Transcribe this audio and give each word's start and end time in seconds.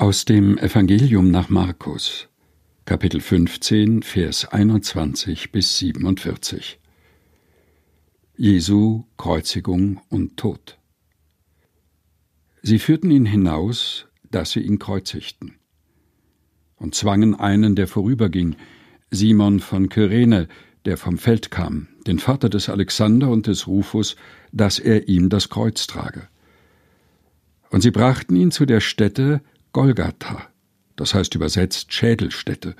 Aus 0.00 0.24
dem 0.24 0.58
Evangelium 0.58 1.32
nach 1.32 1.48
Markus, 1.48 2.28
Kapitel 2.84 3.20
15, 3.20 4.04
Vers 4.04 4.44
21 4.44 5.50
bis 5.50 5.76
47. 5.78 6.78
Jesu 8.36 9.06
Kreuzigung 9.16 10.00
und 10.08 10.36
Tod. 10.36 10.78
Sie 12.62 12.78
führten 12.78 13.10
ihn 13.10 13.26
hinaus, 13.26 14.06
dass 14.30 14.52
sie 14.52 14.60
ihn 14.60 14.78
kreuzigten, 14.78 15.56
und 16.76 16.94
zwangen 16.94 17.34
einen, 17.34 17.74
der 17.74 17.88
vorüberging, 17.88 18.54
Simon 19.10 19.58
von 19.58 19.88
Kyrene, 19.88 20.46
der 20.84 20.96
vom 20.96 21.18
Feld 21.18 21.50
kam, 21.50 21.88
den 22.06 22.20
Vater 22.20 22.48
des 22.48 22.68
Alexander 22.68 23.30
und 23.30 23.48
des 23.48 23.66
Rufus, 23.66 24.14
dass 24.52 24.78
er 24.78 25.08
ihm 25.08 25.28
das 25.28 25.48
Kreuz 25.48 25.88
trage. 25.88 26.28
Und 27.70 27.80
sie 27.80 27.90
brachten 27.90 28.36
ihn 28.36 28.52
zu 28.52 28.64
der 28.64 28.78
Stätte, 28.78 29.42
Golgatha, 29.78 30.42
das 30.96 31.14
heißt 31.14 31.36
übersetzt 31.36 31.92
Schädelstätte. 31.92 32.74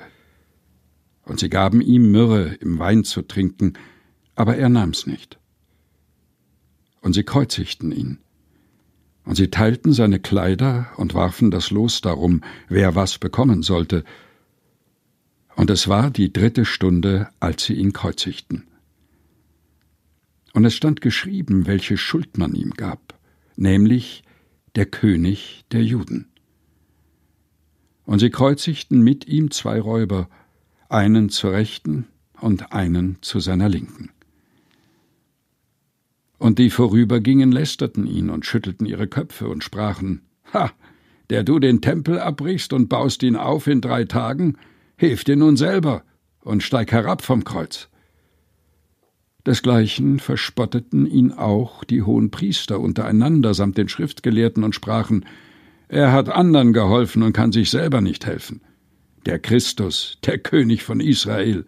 Und 1.23 1.38
sie 1.38 1.48
gaben 1.48 1.80
ihm 1.80 2.11
Myrrhe 2.11 2.55
im 2.55 2.80
Wein 2.80 3.05
zu 3.05 3.23
trinken, 3.23 3.74
aber 4.34 4.57
er 4.57 4.69
nahm's 4.69 5.07
nicht. 5.07 5.38
Und 7.01 7.12
sie 7.12 7.23
kreuzigten 7.23 7.93
ihn. 7.93 8.19
Und 9.24 9.37
sie 9.37 9.48
teilten 9.48 9.93
seine 9.93 10.19
Kleider 10.19 10.88
und 10.97 11.15
warfen 11.15 11.52
das 11.52 11.71
Los 11.71 12.01
darum, 12.01 12.43
wer 12.69 12.97
was 12.97 13.19
bekommen 13.19 13.62
sollte. 13.62 14.02
Und 15.55 15.71
es 15.71 15.87
war 15.87 16.10
die 16.10 16.33
dritte 16.33 16.65
Stunde, 16.65 17.29
als 17.38 17.65
sie 17.65 17.74
ihn 17.74 17.93
kreuzigten. 17.93 18.65
Und 20.52 20.65
es 20.65 20.74
stand 20.74 21.01
geschrieben, 21.01 21.69
welche 21.69 21.96
Schuld 21.96 22.38
man 22.38 22.57
ihm 22.57 22.73
gab, 22.73 23.16
nämlich 23.55 24.24
der 24.74 24.87
König 24.87 25.65
der 25.71 25.85
Juden. 25.85 26.33
Und 28.09 28.21
sie 28.21 28.30
kreuzigten 28.30 29.03
mit 29.03 29.29
ihm 29.29 29.51
zwei 29.51 29.79
Räuber, 29.79 30.30
einen 30.89 31.29
zur 31.29 31.52
Rechten 31.52 32.07
und 32.41 32.73
einen 32.73 33.19
zu 33.21 33.38
seiner 33.38 33.69
Linken. 33.69 34.09
Und 36.38 36.59
die 36.59 36.71
vorübergingen, 36.71 37.52
lästerten 37.52 38.07
ihn 38.07 38.30
und 38.30 38.47
schüttelten 38.47 38.87
ihre 38.87 39.09
Köpfe 39.09 39.47
und 39.51 39.63
sprachen, 39.63 40.23
Ha, 40.55 40.71
der 41.29 41.45
du 41.45 41.59
den 41.59 41.82
Tempel 41.82 42.19
abbrichst 42.19 42.73
und 42.73 42.88
baust 42.88 43.23
ihn 43.23 43.37
auf 43.37 43.66
in 43.66 43.82
drei 43.82 44.05
Tagen, 44.05 44.57
hilf 44.97 45.25
dir 45.25 45.37
nun 45.37 45.59
selber 45.59 46.02
und 46.41 46.63
steig 46.63 46.91
herab 46.93 47.21
vom 47.21 47.45
Kreuz. 47.45 47.91
Desgleichen 49.45 50.19
verspotteten 50.19 51.04
ihn 51.04 51.32
auch 51.32 51.85
die 51.85 52.01
hohen 52.01 52.30
Priester 52.30 52.80
untereinander 52.80 53.52
samt 53.52 53.77
den 53.77 53.91
Schriftgelehrten 53.91 54.65
und 54.65 54.75
sprachen, 54.75 55.27
er 55.89 56.13
hat 56.13 56.29
anderen 56.29 56.73
geholfen 56.73 57.23
und 57.23 57.33
kann 57.33 57.51
sich 57.51 57.71
selber 57.71 58.01
nicht 58.01 58.27
helfen. 58.27 58.61
Der 59.27 59.39
Christus, 59.39 60.19
der 60.25 60.39
König 60.39 60.83
von 60.83 61.01
Israel. 61.01 61.65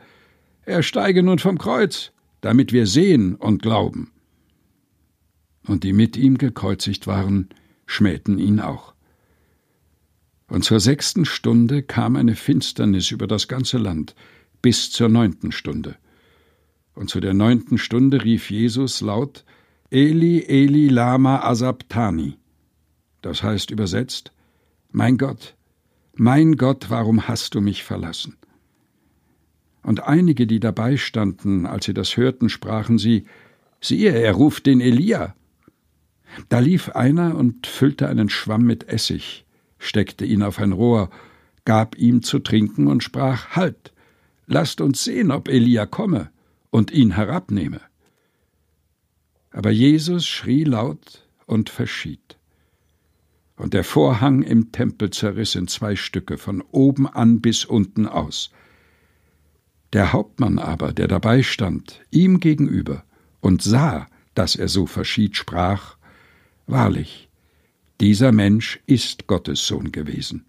Er 0.65 0.83
steige 0.83 1.23
nun 1.23 1.39
vom 1.39 1.59
Kreuz, 1.59 2.13
damit 2.43 2.73
wir 2.73 2.87
sehen 2.87 3.35
und 3.35 3.63
glauben. 3.63 4.13
Und 5.67 5.85
die 5.85 5.93
mit 5.93 6.17
ihm 6.17 6.39
gekreuzigt 6.39 7.07
waren, 7.07 7.48
schmähten 7.87 8.39
ihn 8.39 8.61
auch. 8.61 8.95
Und 10.48 10.65
zur 10.65 10.81
sechsten 10.81 11.25
Stunde 11.25 11.83
kam 11.83 12.17
eine 12.17 12.35
Finsternis 12.35 13.11
über 13.11 13.27
das 13.27 13.48
ganze 13.48 13.79
Land, 13.79 14.15
bis 14.63 14.91
zur 14.91 15.09
neunten 15.09 15.53
Stunde. 15.53 15.97
Und 16.95 17.09
zu 17.09 17.21
der 17.21 17.35
neunten 17.35 17.79
Stunde 17.79 18.25
rief 18.25 18.51
Jesus 18.51 19.01
laut 19.01 19.45
Eli, 19.91 20.45
Eli, 20.47 20.89
lama 20.89 21.41
asabtani, 21.41 22.37
das 23.23 23.43
heißt 23.43 23.71
übersetzt 23.71 24.33
Mein 24.91 25.19
Gott, 25.19 25.55
mein 26.15 26.57
Gott, 26.57 26.91
warum 26.91 27.29
hast 27.29 27.55
du 27.55 27.61
mich 27.61 27.85
verlassen? 27.85 28.37
Und 29.83 30.03
einige, 30.03 30.47
die 30.47 30.61
dabei 30.61 30.97
standen, 30.97 31.65
als 31.67 31.87
sie 31.87 31.95
das 31.95 32.17
hörten, 32.17 32.48
sprachen 32.48 32.98
sie 32.98 33.25
Siehe, 33.80 34.11
er 34.11 34.33
ruft 34.33 34.67
den 34.67 34.83
Elia. 34.83 35.35
Da 36.51 36.59
lief 36.59 36.91
einer 36.91 37.35
und 37.35 37.67
füllte 37.67 38.09
einen 38.09 38.29
Schwamm 38.29 38.63
mit 38.64 38.89
Essig, 38.89 39.47
steckte 39.79 40.27
ihn 40.27 40.42
auf 40.42 40.59
ein 40.59 40.73
Rohr, 40.73 41.09
gab 41.64 41.97
ihm 41.97 42.23
zu 42.23 42.41
trinken 42.41 42.89
und 42.89 43.03
sprach 43.03 43.57
Halt, 43.57 43.92
lasst 44.47 44.83
uns 44.83 45.03
sehen, 45.03 45.30
ob 45.30 45.48
Elia 45.48 45.86
komme 45.86 46.30
und 46.69 46.91
ihn 46.91 47.13
herabnehme. 47.13 47.80
Aber 49.51 49.70
Jesus 49.70 50.27
schrie 50.27 50.64
laut 50.64 51.27
und 51.47 51.70
verschied 51.70 52.39
und 53.61 53.75
der 53.75 53.85
Vorhang 53.85 54.41
im 54.43 54.73
Tempel 54.73 55.11
zerriss 55.11 55.55
in 55.55 55.69
zwei 55.69 55.95
Stücke, 55.95 56.39
von 56.39 56.63
oben 56.73 57.07
an 57.07 57.43
bis 57.43 57.67
unten 57.67 58.07
aus. 58.07 58.51
Der 59.93 60.15
Hauptmann 60.15 60.59
aber, 60.59 60.95
der 60.95 61.09
dabei 61.09 61.43
stand, 61.43 62.01
ihm 62.11 62.41
gegenüber, 62.41 63.05
und 63.41 63.61
sah, 63.63 64.07
dass 64.35 64.57
er 64.57 64.69
so 64.69 64.87
verschied, 64.87 65.37
sprach 65.37 65.97
Wahrlich, 66.67 67.29
dieser 68.01 68.33
Mensch 68.33 68.81
ist 68.87 69.27
Gottes 69.27 69.67
Sohn 69.67 69.92
gewesen. 69.92 70.47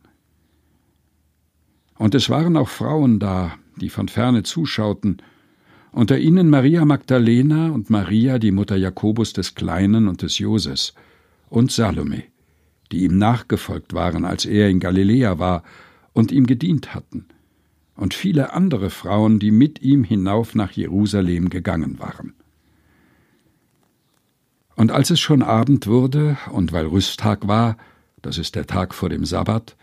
Und 1.98 2.16
es 2.16 2.30
waren 2.30 2.56
auch 2.56 2.70
Frauen 2.70 3.20
da, 3.20 3.58
die 3.76 3.90
von 3.90 4.08
ferne 4.08 4.44
zuschauten, 4.44 5.22
unter 5.92 6.18
ihnen 6.18 6.50
Maria 6.50 6.86
Magdalena 6.86 7.72
und 7.72 7.90
Maria, 7.90 8.40
die 8.40 8.52
Mutter 8.52 8.78
Jakobus 8.78 9.34
des 9.34 9.56
Kleinen 9.56 10.08
und 10.08 10.22
des 10.22 10.38
Joses, 10.38 10.94
und 11.50 11.74
Salome 11.74 12.31
die 12.92 13.04
ihm 13.04 13.18
nachgefolgt 13.18 13.94
waren, 13.94 14.26
als 14.26 14.46
er 14.46 14.70
in 14.70 14.80
Galiläa 14.80 15.40
war, 15.40 15.64
und 16.14 16.32
ihm 16.32 16.46
gedient 16.46 16.94
hatten, 16.94 17.26
und 17.96 18.14
viele 18.14 18.54
andere 18.54 18.90
Frauen, 18.90 19.40
die 19.40 19.52
mit 19.52 19.82
ihm 19.82 20.04
hinauf 20.04 20.56
nach 20.56 20.72
Jerusalem 20.72 21.50
gegangen 21.50 22.00
waren. 22.00 22.34
Und 24.76 24.92
als 24.92 25.10
es 25.10 25.20
schon 25.20 25.44
Abend 25.44 25.88
wurde, 25.88 26.38
und 26.52 26.72
weil 26.72 26.88
Rüsttag 26.88 27.48
war, 27.48 27.78
das 28.22 28.38
ist 28.38 28.56
der 28.56 28.68
Tag 28.68 28.94
vor 28.94 29.10
dem 29.10 29.26
Sabbat, 29.26 29.76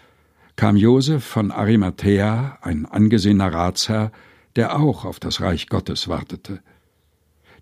kam 0.57 0.77
Josef 0.77 1.25
von 1.25 1.53
Arimathäa, 1.53 2.59
ein 2.63 2.85
angesehener 2.85 3.53
Ratsherr, 3.53 4.11
der 4.57 4.77
auch 4.79 5.05
auf 5.05 5.21
das 5.21 5.41
Reich 5.41 5.69
Gottes 5.69 6.09
wartete. 6.09 6.61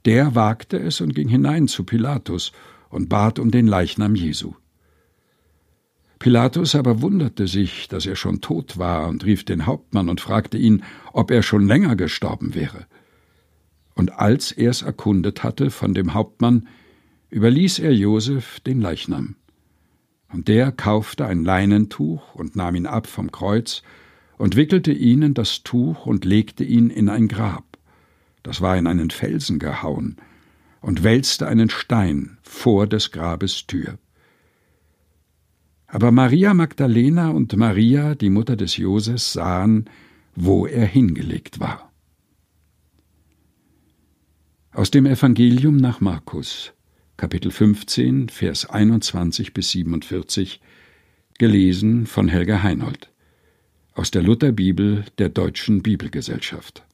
Der 0.06 0.34
wagte 0.34 0.78
es 0.78 1.00
und 1.00 1.14
ging 1.14 1.28
hinein 1.28 1.68
zu 1.68 1.84
Pilatus 1.84 2.52
und 2.88 3.08
bat 3.08 3.38
um 3.38 3.50
den 3.50 3.66
Leichnam 3.66 4.14
Jesu. 4.14 4.54
Pilatus 6.26 6.74
aber 6.74 7.02
wunderte 7.02 7.46
sich, 7.46 7.86
dass 7.86 8.04
er 8.04 8.16
schon 8.16 8.40
tot 8.40 8.78
war, 8.78 9.06
und 9.06 9.24
rief 9.24 9.44
den 9.44 9.64
Hauptmann 9.64 10.08
und 10.08 10.20
fragte 10.20 10.58
ihn, 10.58 10.82
ob 11.12 11.30
er 11.30 11.44
schon 11.44 11.68
länger 11.68 11.94
gestorben 11.94 12.56
wäre. 12.56 12.86
Und 13.94 14.18
als 14.18 14.50
er's 14.50 14.82
erkundet 14.82 15.44
hatte 15.44 15.70
von 15.70 15.94
dem 15.94 16.14
Hauptmann, 16.14 16.66
überließ 17.30 17.78
er 17.78 17.94
Josef 17.94 18.58
den 18.58 18.80
Leichnam. 18.80 19.36
Und 20.32 20.48
der 20.48 20.72
kaufte 20.72 21.26
ein 21.26 21.44
Leinentuch 21.44 22.34
und 22.34 22.56
nahm 22.56 22.74
ihn 22.74 22.86
ab 22.86 23.06
vom 23.06 23.30
Kreuz 23.30 23.84
und 24.36 24.56
wickelte 24.56 24.90
ihn 24.90 25.22
in 25.22 25.34
das 25.34 25.62
Tuch 25.62 26.06
und 26.06 26.24
legte 26.24 26.64
ihn 26.64 26.90
in 26.90 27.08
ein 27.08 27.28
Grab, 27.28 27.78
das 28.42 28.60
war 28.60 28.76
in 28.76 28.88
einen 28.88 29.10
Felsen 29.10 29.60
gehauen, 29.60 30.16
und 30.80 31.04
wälzte 31.04 31.46
einen 31.46 31.70
Stein 31.70 32.38
vor 32.42 32.88
des 32.88 33.12
Grabes 33.12 33.68
Tür. 33.68 34.00
Aber 35.86 36.10
Maria 36.10 36.52
Magdalena 36.52 37.30
und 37.30 37.56
Maria, 37.56 38.14
die 38.14 38.30
Mutter 38.30 38.56
des 38.56 38.76
Joses, 38.76 39.32
sahen, 39.32 39.88
wo 40.34 40.66
er 40.66 40.86
hingelegt 40.86 41.60
war. 41.60 41.92
Aus 44.72 44.90
dem 44.90 45.06
Evangelium 45.06 45.76
nach 45.76 46.00
Markus, 46.00 46.72
Kapitel 47.16 47.50
15, 47.50 48.28
Vers 48.28 48.68
21 48.68 49.54
bis 49.54 49.70
47, 49.70 50.60
gelesen 51.38 52.06
von 52.06 52.28
Helga 52.28 52.62
Heinold. 52.62 53.10
Aus 53.94 54.10
der 54.10 54.22
Lutherbibel 54.22 55.04
der 55.16 55.30
Deutschen 55.30 55.82
Bibelgesellschaft. 55.82 56.84